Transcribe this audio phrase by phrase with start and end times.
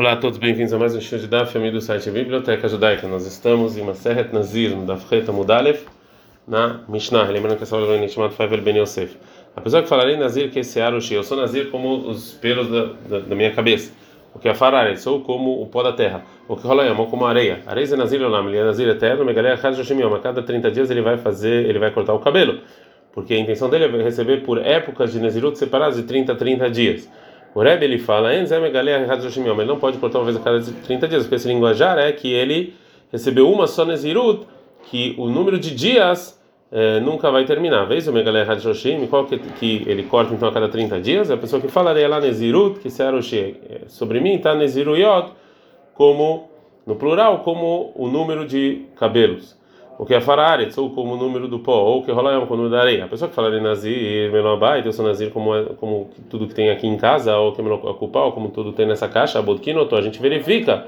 [0.00, 3.06] Olá a todos, bem-vindos a mais um show de Daf, amigo do site Biblioteca Judaica.
[3.06, 5.84] Nós estamos em Maseret Nazir, no Daf Reta Mudalef,
[6.48, 7.24] na Mishnah.
[7.24, 9.14] Lembrando que essa aula é chamada Faivel Ben Yosef.
[9.54, 13.18] Apesar que falarei Nazir que esse Arushi, eu sou Nazir como os pelos da, da,
[13.26, 13.92] da minha cabeça.
[14.34, 16.24] O que é Farare, sou como o pó da terra.
[16.48, 17.60] O que rola é como a areia.
[17.66, 20.90] Areia é Nazir Olam, ele é Nazir eterno, Megalea Chad Joshim A cada 30 dias
[20.90, 22.60] ele vai fazer, ele vai cortar o cabelo.
[23.12, 26.70] Porque a intenção dele é receber por épocas de Nazirut separadas de 30 a 30
[26.70, 27.06] dias.
[27.54, 28.46] O Rebbe ele fala, ele
[29.64, 32.74] não pode cortar uma vez a cada 30 dias, porque esse linguajar é que ele
[33.10, 34.46] recebeu uma só Nezirut,
[34.84, 36.40] que o número de dias
[36.70, 37.84] é, nunca vai terminar.
[37.86, 41.30] Vez o Megalé Hadjoshim, qual que, que ele corta então a cada 30 dias?
[41.30, 43.56] É a pessoa que falaria lá Nezirut, que se Aroshi,
[43.88, 45.32] sobre mim está Neziruyot,
[45.94, 46.48] como,
[46.86, 49.59] no plural, como o número de cabelos
[50.00, 52.54] o que é fararetz, ou como o número do pó, ou o que rola como
[52.54, 53.04] o número da areia.
[53.04, 56.54] A pessoa que fala de nazir, menobait, eu sou nazir como, é, como tudo que
[56.54, 59.42] tem aqui em casa, ou que é ocupar, ou como tudo tem nessa caixa, a
[59.42, 60.86] bodkinoto, a gente verifica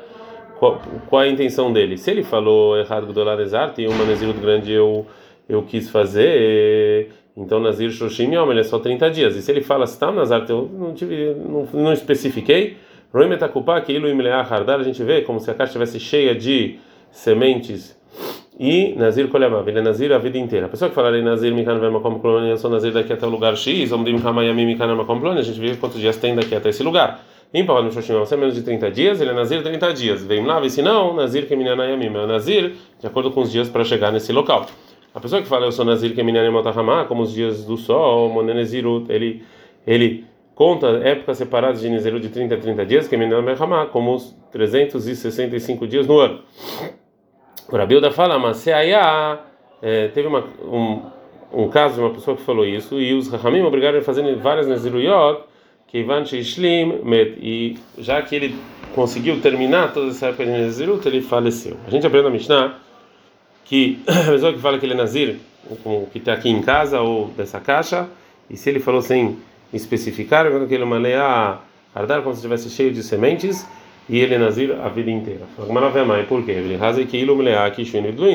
[0.59, 0.81] qual,
[1.11, 1.99] qual, é a intenção dele.
[1.99, 5.05] Se ele falou errado do Larezar, tem uma nazir grande eu
[5.47, 9.37] eu quis fazer, então nazir shoshim yom, ele é só 30 dias.
[9.37, 12.79] E se ele fala está nazar, eu não tive, não, não especifiquei,
[13.13, 16.79] roimetakupá, que ilu a gente vê como se a caixa estivesse cheia de
[17.11, 18.01] sementes
[18.59, 20.67] e Nazir Kolemav, ele é Nazir a vida inteira.
[20.67, 23.31] A pessoa que falar em Nazir Mikan Vemakom Plone, eu sou Nazir daqui até o
[23.31, 26.69] lugar X, Omdim Hamayami Mikan Vemakom Plone, a gente vê quantos dias tem daqui até
[26.69, 27.25] esse lugar.
[27.55, 30.25] Em Pavano Shoshim, você é menos de 30 dias, ele é Nazir 30 dias.
[30.25, 34.11] Vem lá, se não, Nazir Keminanayamim, é Nazir de acordo com os dias para chegar
[34.11, 34.67] nesse local.
[35.15, 39.43] A pessoa que fala eu sou Nazir Keminanayamotahama, como os dias do sol, Monenezirut, ele,
[39.87, 45.87] ele conta épocas separadas de Nezirut de 30 a 30 dias, Keminanayamotahama, como os 365
[45.87, 46.41] dias no ano.
[47.73, 48.93] O Rabilda fala, mas se aí
[49.81, 51.01] é, teve uma, um,
[51.51, 54.37] um caso de uma pessoa que falou isso e os Rahamim obrigaram ele a fazer
[54.37, 55.41] várias Neziruyot,
[55.89, 57.01] que Ivan Shishlim
[57.41, 58.59] e já que ele
[58.95, 61.79] conseguiu terminar toda essa época de Nezirut, ele faleceu.
[61.87, 62.75] A gente aprende na Mishnah
[63.65, 65.39] que a pessoa que fala que ele é Nazir,
[66.13, 68.07] que está aqui em casa ou dessa caixa,
[68.51, 69.39] e se ele falou sem
[69.73, 71.57] especificar, quando que ele maleia
[71.95, 73.67] ardar como se estivesse cheio de sementes,
[74.09, 75.43] e ele é nazir a vida inteira.
[75.69, 76.61] Maravilha, por quê?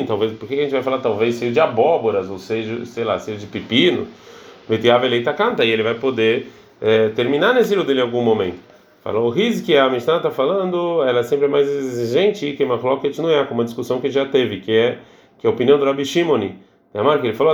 [0.06, 3.18] Talvez, por que a gente vai falar talvez seja de abóboras ou seja, sei lá,
[3.18, 4.06] seja de pepino?
[4.68, 8.58] Metiava eleita canta e ele vai poder é, terminar nesse dele em algum momento.
[9.02, 12.78] Falou o Riz que a Mishnah está falando, ela é sempre mais exigente que uma
[12.78, 14.98] cloquet não é, como uma discussão que já teve, que é
[15.38, 16.56] que é a opinião do Rabi Shimoni.
[16.92, 17.52] É a marca ele falou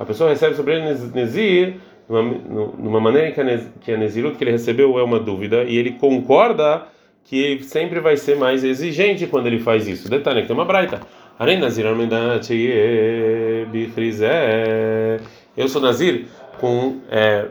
[0.00, 1.74] a pessoa recebe sobre ele Nezir
[2.10, 6.86] numa, maneira que a, Nezirut que ele recebeu é uma dúvida e ele concorda
[7.24, 10.10] que sempre vai ser mais exigente quando ele faz isso.
[10.10, 11.00] Detalhe tem uma braita.
[15.56, 16.26] Eu sou Nazir
[16.58, 17.46] com, é,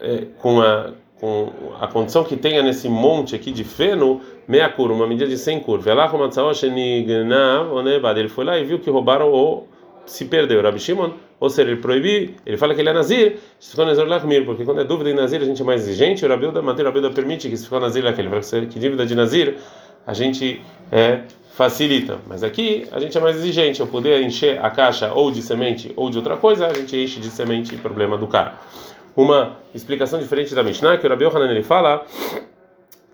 [0.00, 0.90] é, com, a,
[1.20, 5.38] com a condição que tenha nesse monte aqui de feno, meia curva, uma medida de
[5.38, 5.86] 100 curvas.
[8.18, 9.68] Ele foi lá e viu que roubaram o
[10.06, 10.62] se perdeu.
[10.62, 14.06] Rabi Shimon, ou seja, ele proibir, ele fala que ele é Nazir, se ficou Nazir
[14.06, 16.82] Lachmir, porque quando é dúvida em Nazir a gente é mais exigente, o Rabilda, manter
[16.82, 18.04] o Rabilda permite que se ficou Nazir
[18.42, 19.56] ser que dívida de Nazir
[20.06, 22.18] a gente é, facilita.
[22.26, 25.92] Mas aqui a gente é mais exigente, eu poder encher a caixa ou de semente
[25.96, 28.54] ou de outra coisa, a gente enche de semente, problema do cara.
[29.14, 32.06] Uma explicação diferente da Mishnah, que o Rabi Hanan ele fala,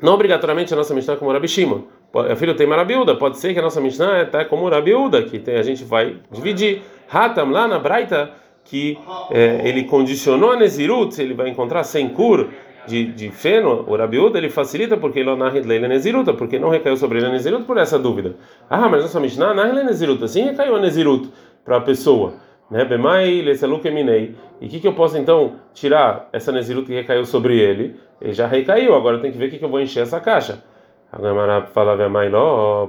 [0.00, 1.82] não obrigatoriamente a nossa Mishnah como o Rabi Shimon.
[2.14, 5.56] É filho tem Marabiúda, pode ser que a nossa Mishnah está como Rabiúda, que tem,
[5.56, 6.82] a gente vai dividir.
[7.10, 8.30] Hatam lá na Braita,
[8.64, 8.98] que
[9.30, 12.48] é, ele condicionou a Nezirut, ele vai encontrar sem cur
[12.86, 17.19] de, de feno, o Rabiúda, ele facilita porque ele é Neziruta, porque não recaiu sobre
[17.19, 18.36] ele a Nezirut por essa dúvida.
[18.70, 21.30] Ah, mas nossa Mishnah não é Nezirut, assim recaiu a Nezirut
[21.64, 22.34] para a pessoa.
[22.70, 22.84] Né?
[22.84, 24.34] Bemai leselukeminei.
[24.60, 27.96] E o que, que eu posso então tirar essa Nezirut que recaiu sobre ele?
[28.20, 30.62] Ele já recaiu, agora tem que ver o que, que eu vou encher essa caixa.
[31.10, 31.96] A Gamara fala,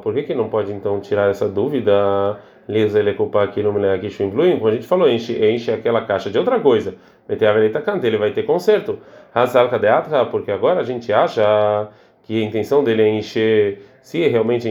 [0.04, 2.38] por que, que não pode então tirar essa dúvida?
[2.68, 6.38] Lisa ele culpar aqui no aqui como a gente falou, enche, enche aquela caixa de
[6.38, 6.96] outra coisa.
[7.28, 9.00] Meter a veleta canta, ele vai ter conserto.
[9.34, 11.88] Hazal kadeatra, porque agora a gente acha
[12.24, 14.68] que a intenção dele é encher, se realmente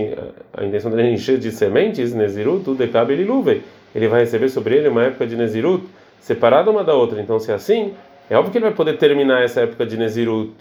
[0.52, 3.62] a intenção dele é encher de sementes, Nezirut, decabe ele luve.
[3.94, 5.84] Ele vai receber sobre ele uma época de Nezirut
[6.20, 7.20] separada uma da outra.
[7.20, 7.94] Então, se é assim,
[8.28, 10.52] é óbvio que ele vai poder terminar essa época de Nezirut,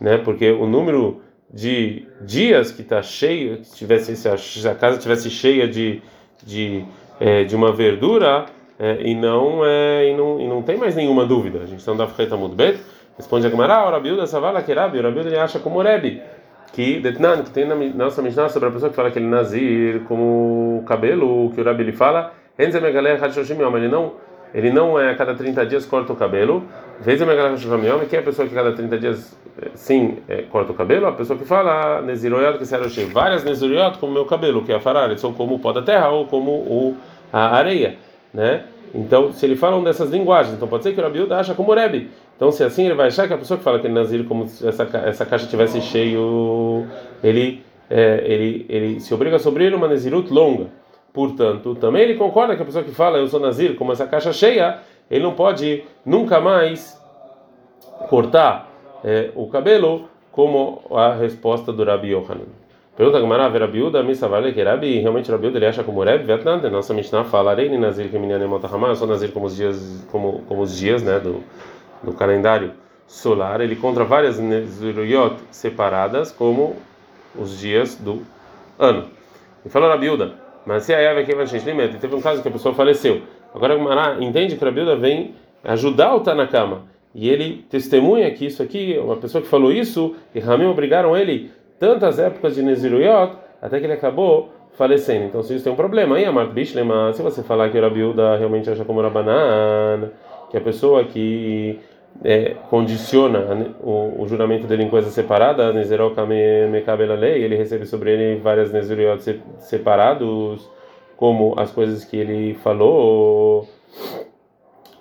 [0.00, 0.18] né?
[0.18, 1.22] Porque o número
[1.52, 6.00] de dias que está cheio, se, tivesse, se a casa tivesse cheia de,
[6.42, 6.84] de,
[7.20, 8.46] é, de uma verdura
[8.78, 11.60] é, e, não, é, e, não, e não tem mais nenhuma dúvida.
[11.60, 12.80] A gente está no Dafreta Mudbet,
[13.16, 16.22] responde a Gemara, ora Bilda Savala Kerabi, ora Bilda ele acha como Rebi,
[16.72, 19.30] que Detnan, que tem na nossa Mishnah sobre a pessoa que fala que ele é
[19.30, 24.12] nazir, como cabelo, que o Rabi ele fala, ele não
[24.54, 26.64] ele não é a cada 30 dias corta o cabelo.
[27.00, 27.26] Vez a
[28.08, 29.36] que é a pessoa que cada 30 dias
[29.74, 33.98] sim é, corta o cabelo, a pessoa que fala ah, Neziroyot, que será várias Neziroyot
[33.98, 36.26] como o meu cabelo, que é a farara, são como o pó da terra ou
[36.26, 36.96] como o,
[37.32, 37.96] a areia,
[38.32, 38.64] né?
[38.94, 42.10] Então, se ele fala dessas linguagens, então pode ser que o Rabiuda acha como Rebbe.
[42.36, 44.46] Então, se assim ele vai achar que a pessoa que fala que é Nazir, como
[44.46, 46.86] se essa, essa caixa tivesse cheio,
[47.24, 50.66] ele, é, ele, ele se obriga sobre ele uma Nazirut longa.
[51.12, 54.32] Portanto, também ele concorda que a pessoa que fala eu sou Nazir, como essa caixa
[54.32, 54.78] cheia,
[55.10, 57.00] ele não pode nunca mais
[58.08, 58.70] cortar
[59.04, 62.46] é, o cabelo, como a resposta do Rabi Yohanan.
[62.96, 66.56] Pergunta Gamara, Vera Biuda, Missa Vale, que Rabi, realmente Rabi ele acha como Reb, Vietnã,
[66.70, 70.42] nossa Mishnah fala, Arei Nazir, que menina Motahama, eu sou Nazir como os dias, como,
[70.46, 71.42] como os dias, né, do,
[72.02, 72.72] do calendário
[73.06, 76.76] solar, ele contra várias Neziruyot separadas, como
[77.34, 78.22] os dias do
[78.78, 79.08] ano.
[79.64, 83.22] E falou Rabiuda, mas se a Eva limite, teve um caso que a pessoa faleceu.
[83.54, 86.82] Agora Gamara entende que Rabiuda vem ajudar o Tanakama.
[87.14, 91.50] E ele testemunha que isso aqui, uma pessoa que falou isso, e Ramim obrigaram ele
[91.78, 95.26] tantas épocas de Neziruyot, até que ele acabou falecendo.
[95.26, 98.36] Então, se isso tem um problema, aí Amart Bishlema, se você falar que o Rabiuda
[98.36, 100.10] realmente acha como Rabanan,
[100.50, 101.78] que a pessoa que
[102.24, 104.90] é, condiciona o, o, juramento dele em
[105.74, 110.70] Neziroka Mekabela Lei, ele recebe sobre ele várias Neziruyot separados,
[111.16, 113.66] como as coisas que ele falou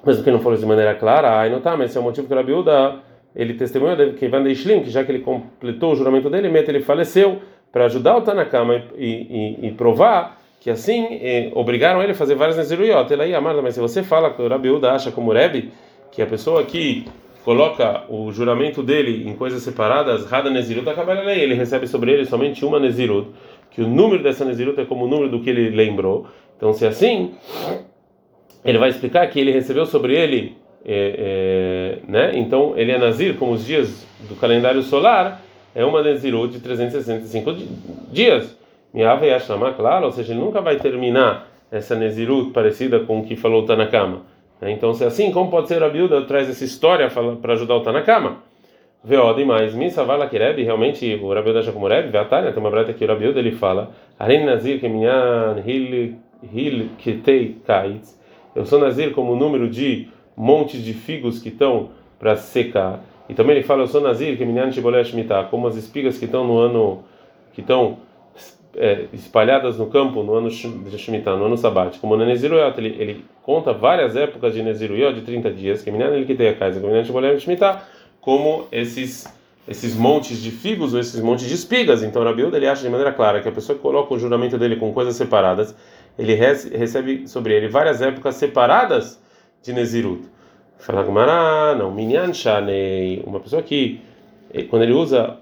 [0.06, 2.28] mesmo que não fosse de maneira clara, aí não tá, mas esse é o motivo
[2.28, 2.96] que o Rabiuda
[3.36, 7.40] ele testemunha que Van Ishlim, que já que ele completou o juramento dele, ele faleceu
[7.72, 12.36] para ajudar o Tanakama e, e, e, provar que assim eh, obrigaram ele a fazer
[12.36, 13.12] várias Neziruyot.
[13.12, 15.72] Ele aí, Amarda, mas se você fala que o Rabiuda acha como Rebbe,
[16.12, 17.06] que a pessoa que
[17.44, 22.26] coloca o juramento dele em coisas separadas, Rada Nezirut acaba lei, ele recebe sobre ele
[22.26, 23.30] somente uma Nezirut,
[23.72, 26.28] que o número dessa Nezirut é como o número do que ele lembrou.
[26.58, 27.32] Então, se é assim,
[28.64, 30.56] ele vai explicar que ele recebeu sobre ele,
[30.86, 32.32] é, é, né?
[32.38, 35.42] Então ele é Nazir, como os dias do calendário solar,
[35.74, 37.56] é uma Nazirut de 365
[38.12, 38.58] dias.
[38.94, 43.24] Miava e Ashama, claro, ou seja, ele nunca vai terminar essa Nezirut parecida com o
[43.24, 44.24] que falou Tanakama.
[44.62, 44.72] Né?
[44.72, 47.10] Então, se é assim, como pode ser a Bilda traz essa história
[47.42, 48.38] para ajudar o Tanakama?
[49.04, 52.94] Veod mais Misa Vala Kireb, realmente o Rabiuda acha como Reb, Veatania, tem uma breta
[52.94, 58.22] que o Rabiuda ele fala, Arin Nazir Keminyan Hil Kitei Kaitz,
[58.56, 63.00] eu sou Nazir como o número de montes de figos que estão para secar.
[63.28, 66.26] E também ele fala, eu sou Nazir, que minyan shibolesh mitah, como as espigas que
[66.26, 67.04] estão no ano,
[67.54, 67.98] que estão
[68.76, 72.02] é, espalhadas no campo no ano de Shemitah, no ano sabático.
[72.02, 76.14] Como no Neziruyot, ele, ele conta várias épocas de Neziruyot de 30 dias, que minyan
[76.14, 76.80] ele que tem a casa,
[78.22, 79.28] como esses
[79.68, 82.04] esses montes de figos ou esses montes de espigas.
[82.04, 84.76] Então, Rabiúda ele acha de maneira clara que a pessoa que coloca o juramento dele
[84.76, 85.76] com coisas separadas,
[86.18, 89.22] ele recebe sobre ele várias épocas separadas
[89.62, 90.24] de Nezirut.
[90.78, 94.02] Fala não, Minyan Shanei, uma pessoa que,
[94.70, 95.38] quando ele usa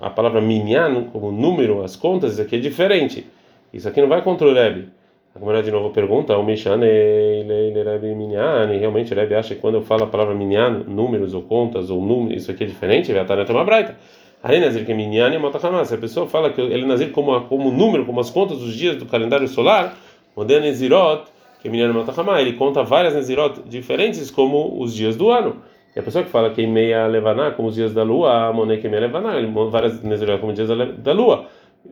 [0.00, 3.26] a palavra Minyan como número, as contas, isso aqui é diferente.
[3.72, 4.88] Isso aqui não vai contra o Rebbe.
[5.34, 9.60] A Gumara de novo pergunta, o Mishanei, Rebbe Minyan, e realmente o Rebbe acha que
[9.60, 13.12] quando eu falo a palavra Minyan, números ou contas ou números, isso aqui é diferente,
[13.12, 13.96] vai estar na Toma Braita.
[14.42, 15.92] Aí Nazir que é Minyan e Motakamas.
[15.92, 18.96] A pessoa fala que ele é Nazir como, como número, como as contas dos dias
[18.96, 19.96] do calendário solar,
[20.36, 21.26] Modé Nezirot,
[21.60, 22.40] que é Minyan e Motakamas.
[22.40, 25.62] Ele conta várias Nezirot diferentes como os dias do ano.
[25.94, 28.88] E a pessoa que fala que meia levaná, como os dias da lua, Moné que
[28.88, 29.32] meia levaná,
[29.70, 30.68] várias Nezirot como os dias
[30.98, 31.46] da lua.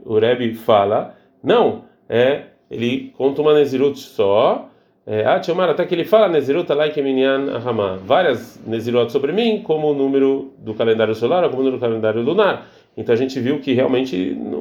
[0.05, 4.71] O Rebbe fala, não, é, ele conta uma Nezirot só
[5.07, 9.91] é, ah, até que ele fala Nezirut Alaike Minyan Ahama, várias Nezirot sobre mim, como
[9.91, 12.69] o número do calendário solar como o número do calendário lunar.
[12.97, 14.17] Então a gente viu que realmente,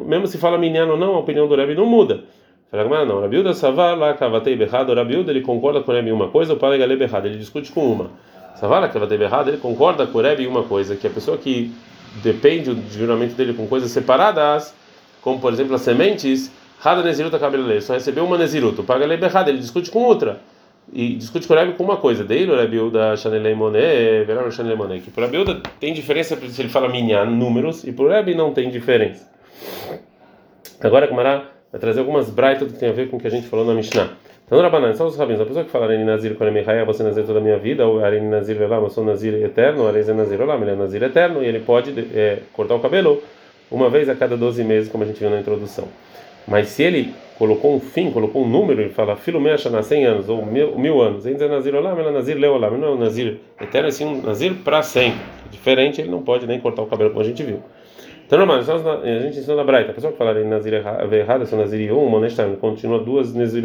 [0.07, 2.23] mesmo se fala Minyan ou não, a opinião do Rebbe não muda.
[2.71, 6.53] Fala, não, Rabiuda Savala Kavatei Berrado, Rabiuda ele concorda com o Rebbe em uma coisa,
[6.53, 8.11] o Pai Gale Berrado, ele discute com uma.
[8.59, 11.71] Savala Kavatei Berrado, ele concorda com o Rebbe em uma coisa, que a pessoa que
[12.21, 14.73] depende do juramento dele com coisas separadas,
[15.21, 18.83] como por exemplo as sementes, Rada Neziruta Kabelele, só recebeu uma Neziruta.
[18.83, 20.41] Paga lei errada, ele discute com outra.
[20.91, 22.23] E discute com o Rebbe com uma coisa.
[22.23, 25.03] Daí o Rebbe da Chanelei Monet, Verão Chanelei Monet.
[25.03, 28.33] Que para o Rebbe tem diferença se ele fala minha números e para o Rebbe
[28.33, 29.29] não tem diferença.
[30.81, 33.47] Agora, Kumara vai trazer algumas braitas que tem a ver com o que a gente
[33.47, 34.09] falou na Mishnah.
[34.49, 35.41] Então, Rabanan, são os rabinos.
[35.41, 38.03] A pessoa que fala Areni Nazir com Aremi você Nazir toda a minha vida, ou
[38.03, 41.45] Areni Nazir Velam, eu sou Nazir eterno, Areni Nazir Olam, ele é Nazir eterno, e
[41.45, 43.21] ele pode é, cortar o cabelo
[43.69, 45.87] uma vez a cada 12 meses, como a gente viu na introdução.
[46.47, 50.29] Mas se ele colocou um fim, colocou um número e fala Filomé Shana 100 anos
[50.29, 52.97] ou mil, mil anos, ainda é Nazir Olam, ela é Nazir Leolam, não é um
[52.97, 55.19] Nazir eterno, é sim um Nazir para sempre.
[55.51, 57.61] Diferente, ele não pode nem cortar o cabelo como a gente viu.
[58.25, 61.95] Então, normal, a gente ensina na Braita, a pessoa que falar Nazir errado, sou Nazir
[61.95, 63.63] um, Moné Shtaim, continua duas Nazir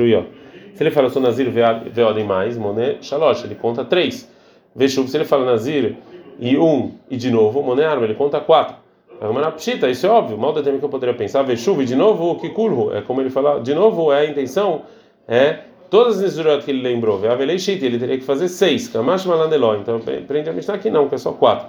[0.74, 4.28] Se ele fala sou Nazir Veodem mais, Moné Shalosh, ele conta três.
[4.74, 5.96] Veshuv, se ele fala Nazir
[6.38, 8.76] e um e de novo, Monearma, ele conta quatro.
[9.56, 12.40] Pshita, isso é óbvio, mal determina que eu poderia pensar, Veshuv e de novo o
[12.40, 14.82] Kikulhu, é como ele fala, de novo é a intenção,
[15.26, 19.24] é todas as Nizurot que ele lembrou, Veavelei Shita, ele teria que fazer seis, Kamash
[19.24, 21.68] Malaneló, então prende a Mishnah aqui não, que é só quatro.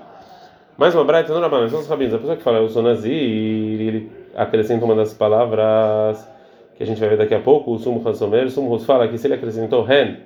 [0.78, 3.14] Mais uma braita no Rabanan, são os rabinos, a pessoa que fala eu sou Nazir,
[3.14, 6.28] ele acrescenta uma das palavras
[6.76, 9.18] que a gente vai ver daqui a pouco, o Sumo Hansomer, o Sumo fala que
[9.18, 10.18] se ele acrescentou Ren,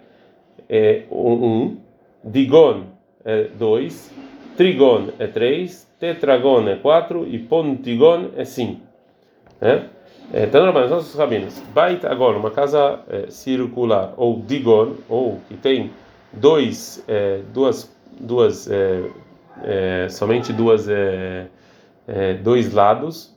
[0.68, 1.78] é um, um
[2.24, 2.84] Digon
[3.24, 4.12] é dois,
[4.58, 8.82] Trigon é três, Tetragon é quatro e Pontigon é cinco.
[9.60, 9.88] Né?
[10.34, 15.56] É, então, os nossos rabinos, Bait agora, uma casa é, circular, ou Digon, ou que
[15.56, 15.92] tem
[16.32, 19.10] dois, é, duas, duas é,
[19.64, 20.88] é, somente duas,
[22.44, 23.36] dois lados,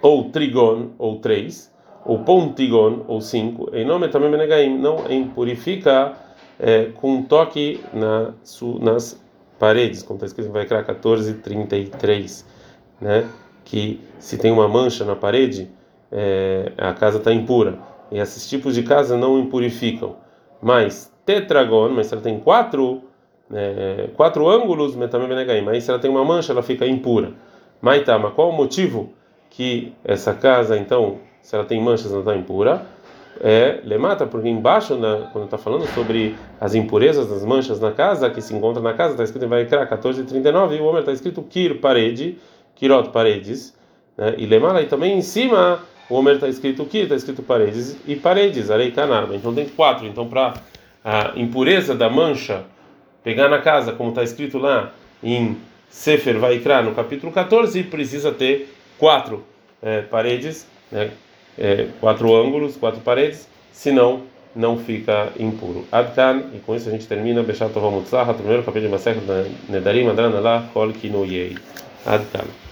[0.00, 1.72] ou Trigon, ou três,
[2.06, 6.14] ou Pontigon, ou cinco, em nome também Benegaim, não impurifica
[6.58, 9.20] é, com um toque na, su, nas
[9.58, 12.44] paredes, como está escrito em Vaikra 14:33,
[13.00, 13.28] né?
[13.64, 15.70] Que se tem uma mancha na parede,
[16.12, 17.78] é, a casa está impura.
[18.10, 20.16] E esses tipos de casa não impurificam.
[20.62, 23.02] Mas tetragon, mas se ela tem quatro
[23.52, 25.62] é, quatro ângulos, também benegaim.
[25.62, 27.32] Mas se ela tem uma mancha, ela fica impura.
[27.80, 29.12] Maitama, qual o motivo
[29.50, 32.84] que essa casa, então, se ela tem manchas, não está impura?
[33.40, 38.30] é lemata, porque embaixo, na, quando está falando sobre as impurezas das manchas na casa,
[38.30, 41.42] que se encontra na casa, está escrito em Vaikra 14:39 e o homem está escrito
[41.42, 42.38] Kir, parede,
[42.74, 43.76] Kirot, paredes,
[44.16, 44.34] né?
[44.38, 48.16] e lemala, e também em cima o homem está escrito Kir, está escrito paredes e
[48.16, 49.34] paredes, arei canarba.
[49.34, 50.06] Então tem quatro.
[50.06, 50.54] Então para
[51.04, 52.64] a impureza da mancha
[53.22, 55.56] pegar na casa, como está escrito lá em
[55.90, 59.44] Sefer Vaikra, no capítulo 14, precisa ter quatro
[59.82, 61.10] é, paredes, né?
[61.58, 64.22] É, quatro ângulos, quatro paredes, senão
[64.54, 65.84] não fica impuro.
[65.92, 69.22] Adkan, e com isso a gente termina Beshat Tova Mutzah, primeiro capítulo de Masechet
[69.68, 71.56] Nedarim, Adran Allah, Kol Kinuyei.
[72.04, 72.65] Adkan.